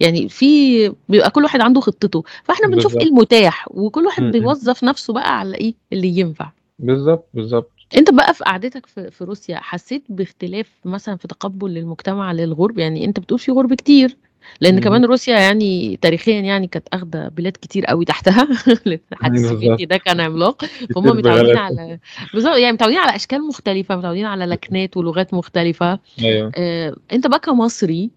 [0.00, 3.10] يعني في بيبقى كل واحد عنده خطته، فإحنا بنشوف بالضبط.
[3.12, 4.22] المتاح وكل واحد.
[4.22, 6.50] بيوظّف نفسه بقى على إيه، اللي ينفع.
[6.78, 7.70] بالضبط، بالضبط.
[7.96, 13.04] أنت بقى في قعدتك في في روسيا حسيت باختلاف مثلًا في تقبُّل المجتمع للغُرب؟ يعني
[13.04, 14.16] أنت بتقول في غُرب كتير،
[14.60, 14.82] لإن اهم.
[14.82, 18.48] كمان روسيا يعني تاريخيًا يعني كانت آخدة بلاد كتير أوي تحتها،
[18.86, 19.88] الاتحاد السوفيتي بالضبط.
[19.90, 21.56] ده كان عملاق، فهُم متعودين.
[21.56, 21.98] على
[22.34, 26.52] بالضبط، يعني متعودين على أشكال مختلفة، متعودين على لكنات ولغات مختلفة، أيوه.
[26.56, 28.10] آآ أنت بقى كمصري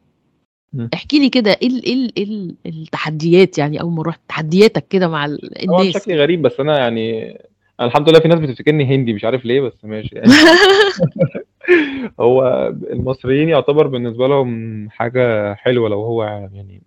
[0.76, 0.90] إمم.
[0.94, 4.88] احكِ لي كده إيه ال إيه ال إيه ال التحديات يعني أول ما رُحت، تحدياتك
[4.88, 7.38] كده مع الناس؟ شكلي غريب، بس أنا يعني
[7.82, 10.32] الحمد لله في ناس بتفتكرني هندي مش عارف ليه، بس ماشي يعني.
[12.20, 16.82] هو المصريين يعتبر بالنسبة لهم حاجة حلوة لو هو يعني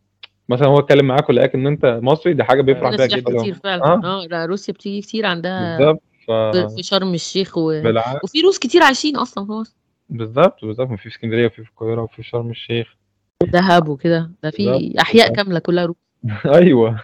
[0.49, 3.85] مثلًا هو اتكلم معاك ولقاك إن أنت مصري، دي حاجة بيفرح بيها جدًا كتير فعلًا،
[3.85, 4.27] آه.
[4.33, 6.31] آه، روسيا بتيجي كتير عندها بالضبط، ف
[6.77, 8.25] في شرم الشيخ و بالعكس.
[8.25, 9.77] وفي روس كتير عايشين أصلًا في مصر.
[10.09, 12.97] بالضبط، ما في في إسكندرية وفي في القاهرة وفي في شرم الشيخ.
[13.43, 15.45] ودهب وكده، ده في أحياء بالضبط.
[15.45, 15.97] كاملة كلها روس.
[16.55, 17.01] أيوه،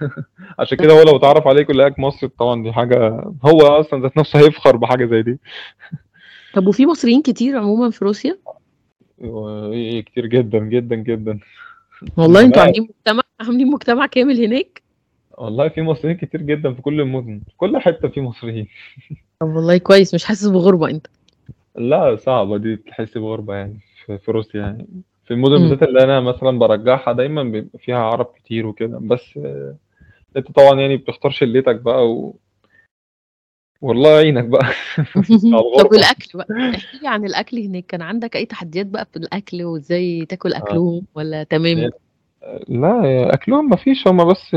[0.59, 3.09] عشان كده هو لو اتعرّف عليك ولقاك مصري طبعًا دي حاجة
[3.45, 5.39] هو أصلًا ذات نفسه هيفخر بحاجة زي دي.
[6.55, 8.39] طب وفي مصريين كتير عمومًا في روسيا؟
[9.19, 11.39] وإيه كتير جدًا، جدًا، جدًا.
[12.17, 14.83] والله أنتم عاملين مجتمع عاملين مجتمع كامل هناك؟
[15.39, 18.69] والله في مصريين كتير جدًا في كل المدن، في كل حتة في مصريين.
[19.41, 21.07] طب والله كويس، مش حاسس بغُربة أنت.
[21.77, 24.87] لأ صعبة دي تحسّي بغُربة يعني في روسيا يعني،
[25.31, 25.59] في المدن.
[25.69, 29.39] بالذات اللي أنا مثلًا بارجّحها دايمًا بيبقى فيها عرب كتير وكده، بس
[30.37, 32.37] أنت طبعًا يعني بتختار شلتك بقى و
[33.81, 34.65] والله يعينك بقى
[35.17, 35.89] على طب الغُربة.
[35.97, 40.27] والأكل بقى، احكِ لي عن الأكل هناك، كان عندك أي تحديات بقى في الأكل وإزاي
[40.27, 40.59] تاكل آه.
[40.59, 41.91] أكلهم والّا تمام؟
[42.69, 44.55] لأ أكلهم ما فيش هم بس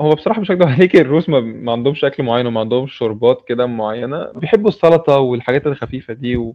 [0.00, 3.66] هو بصراحة مش هاكدب عليكِ الروس ما ما عندهمش أكل معيّن، هم عندهم شوربات كده
[3.66, 6.54] معيّنة، بيحبوا السلطة والحاجات الخفيفة دي و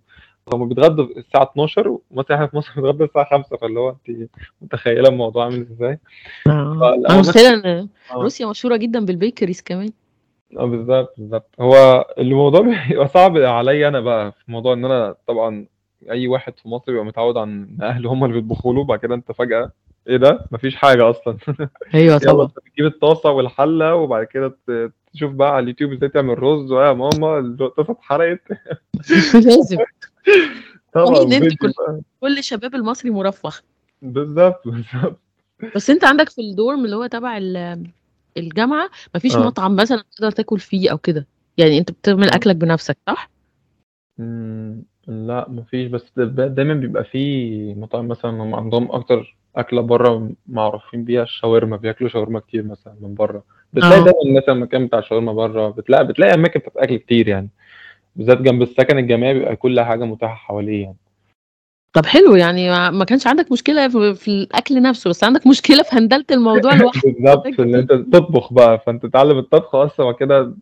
[0.53, 4.29] هُم بيتغدوا الساعة 12:00 ومثلًا إحنا في مصر بنتغدى الساعة 17:00 فاللي هو أنتِ
[4.61, 5.95] متخيّلة الموضوع عامل بس
[7.09, 8.21] متخيلة إن آه.
[8.23, 9.89] روسيا مشهورة جدًا بالbakeries كمان.
[10.57, 11.55] آه بالضبط، بالضبط.
[11.59, 15.65] هو الموضوع بيبقى صعب عليّا أنا بقى في موضوع إن أنا طبعًا
[16.11, 19.15] أي واحد في مصر بيبقى متعوّد عن إن أهله هم اللي بيطبخوا له، وبعد كده
[19.15, 19.71] أنت فجأة
[20.07, 21.37] إيه ده؟ مفيش حاجة أصلا.
[21.93, 22.45] أيوه طبعا.
[22.45, 24.57] أنت بتجيب الطاسة والحلة وبعد كده
[25.13, 28.41] تشوف بقى على اليوتيوب إزاي تعمل رز ويا ماما الطاسة اتحرقت.
[29.45, 29.77] لازم.
[30.93, 31.73] طبعا كل
[32.21, 33.51] كل الشباب المصري مرفه.
[34.01, 35.19] بالظبط بالظبط.
[35.75, 37.83] بس أنت عندك في الدورم اللي هو تبع ال-
[38.37, 39.45] الجامعة مفيش آه.
[39.45, 43.29] مطعم مثلا تقدر تاكل فيه أو كده؟ يعني أنت بتعمل أكلك بنفسك صح؟
[44.17, 45.87] مم، لا مفيش.
[45.87, 51.77] بس دا- دايما بيبقى في مطاعم مثلا هم عندهم أكتر أكلة بره معروفين بيها الشاورما.
[51.77, 54.03] بياكلوا شاورما كتير مثلا من بره بتلاقي آه.
[54.03, 57.49] دايما مثلا مكان بتاع شاورما بره بتلاقي بتلاقي أماكن بتاعت أكل كتير يعني.
[58.15, 60.97] بالذات جنب السكن الجامعي بيبقى كل حاجة متاحة حواليه يعني.
[61.93, 65.95] طب حلو يعني ما كانش عندك مشكلة في, في الأكل نفسه بس عندك مشكلة في
[65.95, 67.01] هندلة الموضوع لوحده.
[67.11, 70.53] بالظبط إن أنت تطبخ بقى فأنت تتعلم الطبخ أصلا كده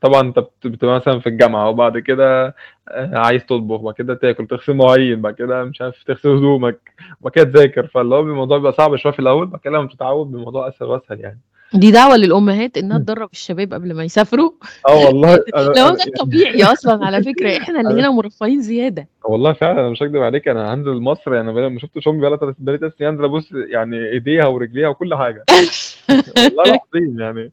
[0.00, 2.54] طبعا أنت بت- بتبقى مثلا في الجامعة وبعد كده
[2.88, 7.32] آه، عايز تطبخ بعد كده تاكل تغسل مواعين بعد كده مش عارف تغسل هدومك بعد
[7.32, 7.86] كده تذاكر.
[7.86, 11.20] فاللي هو الموضوع بيبقى صعب شوية في الأول بعد كده لما بتتعود الموضوع أسهل وأسهل
[11.20, 11.40] يعني.
[11.74, 14.50] دي دعوة للأمهات إنها تدرب الشباب قبل ما يسافروا.
[14.88, 15.34] آه والله.
[15.56, 19.08] لو ده الطبيعي أصلا على فكرة إحنا اللي هنا مرفهين زيادة.
[19.24, 22.54] والله فعلا أنا مش هكدب عليك أنا هنزل مصر يعني أنا ما شفتش أمي بقى
[22.58, 25.44] بقالي ثلاث سنين انزل أبص يعني إيديها ورجليها وكل حاجة.
[26.36, 27.52] والله العظيم يعني.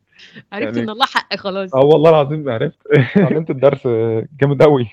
[0.52, 1.76] عرفت يعني إن الله حق خلاص.
[1.76, 2.78] آه والله العظيم عرفت.
[3.18, 3.88] اتعلمت الدرس
[4.42, 4.88] جامد قوي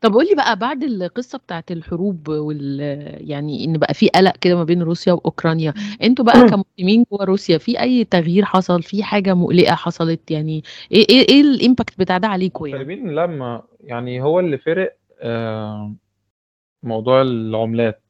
[0.00, 2.80] طب قولي بقى بعد القصة بتاعت الحروب وال
[3.30, 7.58] يعني إن بقى في قلق كده ما بين روسيا وأوكرانيا أنتوا بقى كمسلمين جوه روسيا
[7.58, 12.18] في أي تغيير حصل؟ في حاجة مقلقة حصلت؟ يعني إيه إيه إيه ال impact بتاع
[12.18, 15.94] ده عليكم يعني؟ طيبين لما يعني هو اللي فرق آه،
[16.82, 18.02] موضوع العملات.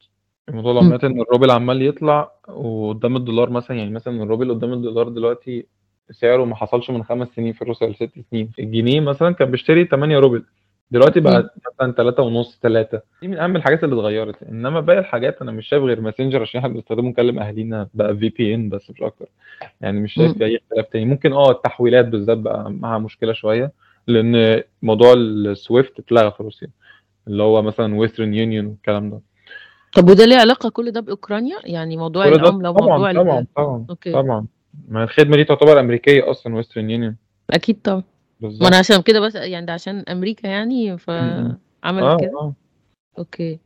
[0.51, 0.73] موضوع.
[0.73, 5.67] العملات إن الروبل عمال يطلع وقدام الدولار مثلا يعني مثلا الروبل قدام الدولار دلوقتي
[6.11, 8.51] سعره ما حصلش من خمس سنين في روسيا لست سنين.
[8.59, 10.45] الجنيه مثلا كان بيشتري 8 روبل
[10.91, 11.21] دلوقتي.
[11.21, 14.43] بقى مثلا 3 ونص 3 دي من أهم الحاجات اللي اتغيرت.
[14.43, 18.69] إنما باقي الحاجات أنا مش شايف غير ماسنجر عشان إحنا بنستخدمه نكلم أهالينا بقى VPN
[18.69, 19.27] بس مش أكتر.
[19.81, 20.39] يعني مش شايف.
[20.39, 21.05] في أي اختلاف تاني.
[21.05, 23.73] ممكن آه التحويلات بالذات بقى معاها مشكلة شوية
[24.07, 26.69] لأن موضوع ال SWIFT اتلغى في روسيا
[27.29, 29.21] اللي هو مثلا Western Union والكلام ده.
[29.97, 33.13] طب وده ليه علاقة كل ده بأوكرانيا؟ يعني موضوع طبعا وموضوع.
[33.13, 34.13] طبعا طبعا okay.
[34.13, 34.47] طبعا.
[34.89, 37.17] ما الخدمة دي تعتبر أمريكية أصلا Western Union
[37.51, 38.03] أكيد طبعا.
[38.41, 40.99] ما أنا عشان كده بس يعني ده عشان أمريكا يعني.
[40.99, 42.39] فعملت آه كده.
[42.41, 42.55] آه.
[43.19, 43.59] Okay.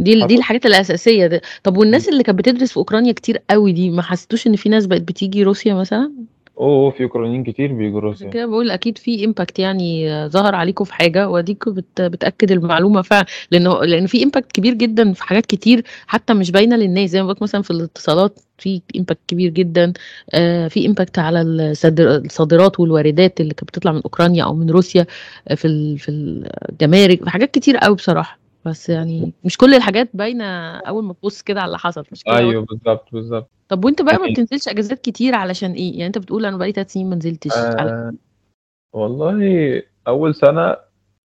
[0.00, 1.40] دي دي الحاجات الأساسية ده.
[1.62, 1.76] طب.
[1.76, 5.02] والناس اللي كانت بتدرس في أوكرانيا كتير قوي دي ما حسيتوش إن في ناس بقت
[5.02, 6.12] بتيجي روسيا مثلا؟
[6.60, 10.84] أوه في أوكرانيين كتير بيجوا عشان روسيا كده بقول أكيد في impact يعني ظهر عليكم
[10.84, 15.46] في حاجة وأديكوا بت بتأكد المعلومة فعلا لأنه لأن في impact كبير جدا في حاجات
[15.46, 17.10] كتير حتى مش باينة للناس.
[17.10, 19.92] زي ما بقولك مثلا في الاتصالات في impact كبير جدا.
[20.34, 25.06] آه، في impact على الصادر- الصادرات والواردات اللي كانت بتطلع من أوكرانيا أو من روسيا
[25.48, 26.10] آه، في ال- في
[26.72, 28.39] الجمارك في حاجات كتير قوي بصراحة.
[28.66, 30.44] بس يعني مش كل الحاجات باينة
[30.78, 34.18] أول ما تبص كده على اللي حصل مش كده؟ أيوه بالظبط بالظبط طب وأنت بقى
[34.18, 37.52] ما بتنزلش أجازات كتير علشان إيه؟ يعني أنت بتقول أنا بقالي 3 سنين ما نزلتش
[37.52, 38.12] على آه
[38.92, 40.76] والله أول سنة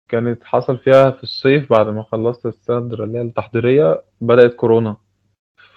[0.09, 4.97] كانت حصل فيها في الصيف بعد ما خلصت السنة اللي هي التحضيرية بدأت كورونا.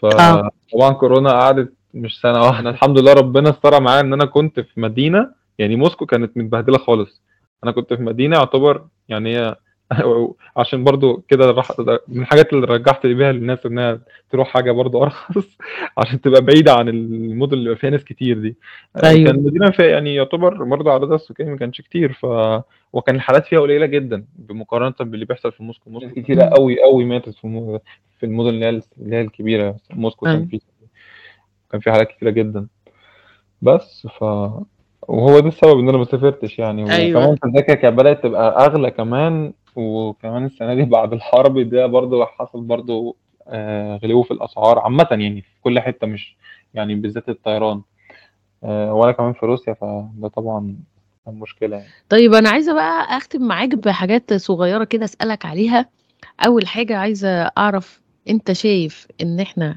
[0.00, 2.70] فطبعا كورونا قعدت مش سنة واحدة.
[2.70, 7.22] الحمد لله ربنا استر معايا إن أنا كنت في مدينة يعني موسكو كانت متبهدلة خالص.
[7.64, 9.56] أنا كنت في مدينة يعتبر يعني هي
[10.56, 11.72] عشان برضو كده رح...
[12.08, 15.58] من الحاجات اللي رجحت بيها للناس إنها تروح حاجة برضو أرخص
[15.98, 18.56] عشان تبقى بعيدة عن المدن اللي فيها ناس كتير دي.
[19.04, 19.24] أيوه.
[19.30, 22.26] كان المدينة فيها يعني يعتبر برضو عددها السكاني ما كانش كتير ف
[22.92, 25.90] وكان الحالات فيها قليلة جدا بمقارنة باللي بيحصل في موسكو.
[25.90, 26.42] موسكو كتيرة.
[26.44, 27.80] قوي قوي ماتت في مو-
[28.18, 29.76] في المدن اللي هي اللي هي الكبيرة.
[29.90, 30.46] موسكو كان أيوه.
[30.48, 30.60] في
[31.72, 32.66] كان في حالات كتيرة جدا.
[33.62, 34.22] بس ف
[35.08, 36.82] وهو ده السبب إن أنا ما سافرتش يعني.
[36.84, 42.24] وكمان أيوه التذاكر كانت بدأت تبقى أغلى كمان وكمان السنة دي بعد الحرب ده برضو
[42.24, 43.16] حصل برضو
[43.48, 46.36] آه، غلو في الأسعار عامة يعني في كل حتة مش
[46.74, 47.82] يعني بالذات الطيران.
[48.64, 50.76] آه، وأنا كمان في روسيا فده طبعا
[51.26, 51.88] مشكلة يعني.
[52.08, 55.88] طيب أنا عايزة بقى أختم معاك بحاجات صغيرة كده أسألك عليها.
[56.46, 59.76] أول حاجة عايزة أعرف أنت شايف إن إحنا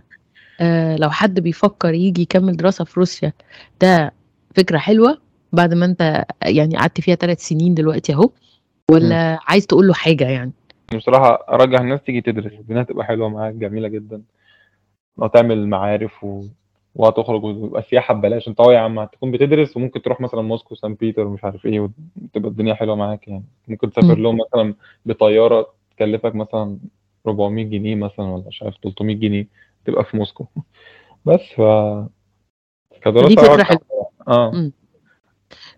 [0.61, 3.33] آه لو حد بيفكر يجي يكمل دراسة في روسيا
[3.81, 4.13] ده
[4.55, 5.17] فكرة حلوة
[5.53, 8.29] بعد ما أنت يعني قعدت فيها ثلاث سنين دلوقتي أهو؟
[8.91, 10.51] ولا عايز تقول له حاجة يعني؟
[10.95, 12.53] بصراحة ارجح الناس تيجي تدرس.
[12.53, 14.21] الدنيا هتبقى حلوة معاك جميلة جدا.
[15.17, 16.43] وهتعمل معارف و...
[16.95, 18.47] وهتخرج ويبقى سياحة ببلاش.
[18.47, 22.49] أنت يا عم هتكون بتدرس وممكن تروح مثلا موسكو سان بيتر ومش عارف إيه وتبقى
[22.49, 23.43] الدنيا حلوة معاك يعني.
[23.67, 24.15] ممكن تسافر.
[24.15, 24.73] لهم مثلا
[25.05, 26.77] بطيارة تكلفك مثلا
[27.27, 29.47] 400 جنيه مثلا ولا مش عارف 300 جنيه
[29.85, 30.45] تبقى في موسكو.
[31.25, 31.61] بس ف
[33.01, 34.09] كدراسة فكرة ارجح حلوة.
[34.27, 34.51] آه.
[34.51, 34.71] مم.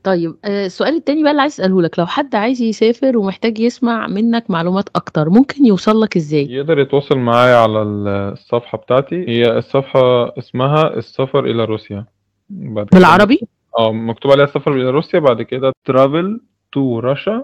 [0.03, 4.07] طيب آآ السؤال التاني بقى اللي عايزة أسأله لك، لو حد عايز يسافر ومحتاج يسمع
[4.07, 9.57] منّك معلومات أكتر، ممكن يوصل لك إزاي؟ يقدر يتواصل معايا على ال الصفحة بتاعتي، هي
[9.57, 12.05] الصفحة اسمها السفر إلى روسيا،
[12.49, 13.39] بعد كده بالعربي؟
[13.79, 16.39] آه، مكتوب عليها السفر إلى روسيا بعد كده travel
[16.75, 17.43] to Russia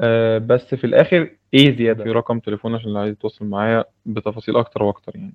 [0.00, 4.56] آآ بس في الآخر A زيادة، في رقم تليفون عشان اللي عايز يتواصل معايا بتفاصيل
[4.56, 5.34] أكتر وأكتر يعني.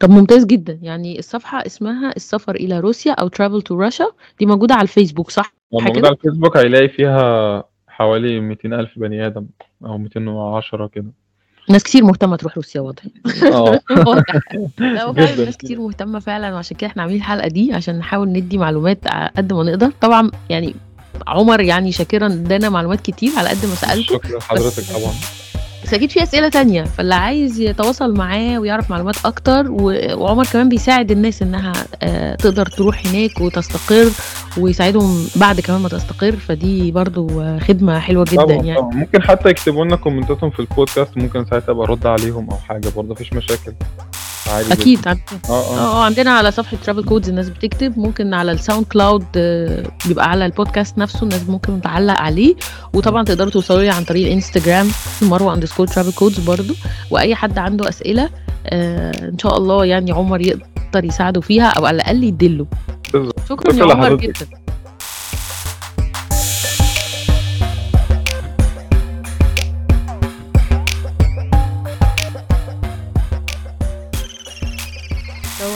[0.00, 4.74] طب ممتاز جدًا، يعني الصفحة اسمها السفر إلى روسيا أو travel to Russia دي موجودة
[4.74, 9.46] على الفيسبوك صح لو كده؟ على الفيسبوك هيلاقي فيها حوالي 200.000 بني آدم
[9.84, 11.12] أو 210 كده.
[11.70, 13.02] ناس كتير مهتمة تروح روسيا واضح.
[13.52, 13.80] آه.
[14.06, 14.24] واضح.
[14.78, 15.44] لا هو فعلًا جدًا.
[15.44, 19.30] ناس كتير مهتمة فعلًا وعشان كده إحنا عاملين الحلقة دي عشان نحاول ندّي معلومات على
[19.36, 20.74] قد ما نقدر، طبعًا يعني
[21.26, 25.12] عمر يعني شاكرًا ادّانا معلومات كتير على قد ما سألته، شكرًا لحضرتك طبعًا.
[25.84, 30.68] بس أكيد في أسئلة تانية، فاللي عايز يتواصل معاه ويعرف معلومات أكتر و وعمر كمان
[30.68, 34.10] بيساعد الناس إنها آآ تقدر تروح هناك وتستقر
[34.58, 38.78] ويساعدهم بعد كمان ما تستقر، فدي برضه خدمة حلوة جدًا طبعًا، يعني.
[38.78, 38.94] طبعًا.
[38.94, 43.08] ممكن حتى يكتبوا لنا كومنتاتهم في البودكاست ممكن ساعتها أبقى أرُد عليهم أو حاجة برضه
[43.08, 43.72] ما فيش مشاكل.
[44.48, 44.72] عادي جدًا.
[44.82, 46.00] أكيد عن آه، آه، آه.
[46.00, 49.24] آه، عندنا على صفحة travel codes الناس بتكتب، ممكن على الsound cloud
[50.06, 52.54] بيبقى على البودكاست نفسه الناس ممكن تعلّق عليه،
[52.94, 54.88] وطبعًا تقدروا توصلوا لي عن طريق الإنستجرام
[55.22, 56.74] مروة_travel codes برضه،
[57.10, 58.28] وأي حد عنده أسئلة
[58.66, 62.66] آآ إن شاء الله يعني عمر يقدر يساعده فيها أو على الأقل يدِلّه.
[63.48, 64.14] شكرًا يا عمر.
[64.14, 64.46] جدًا.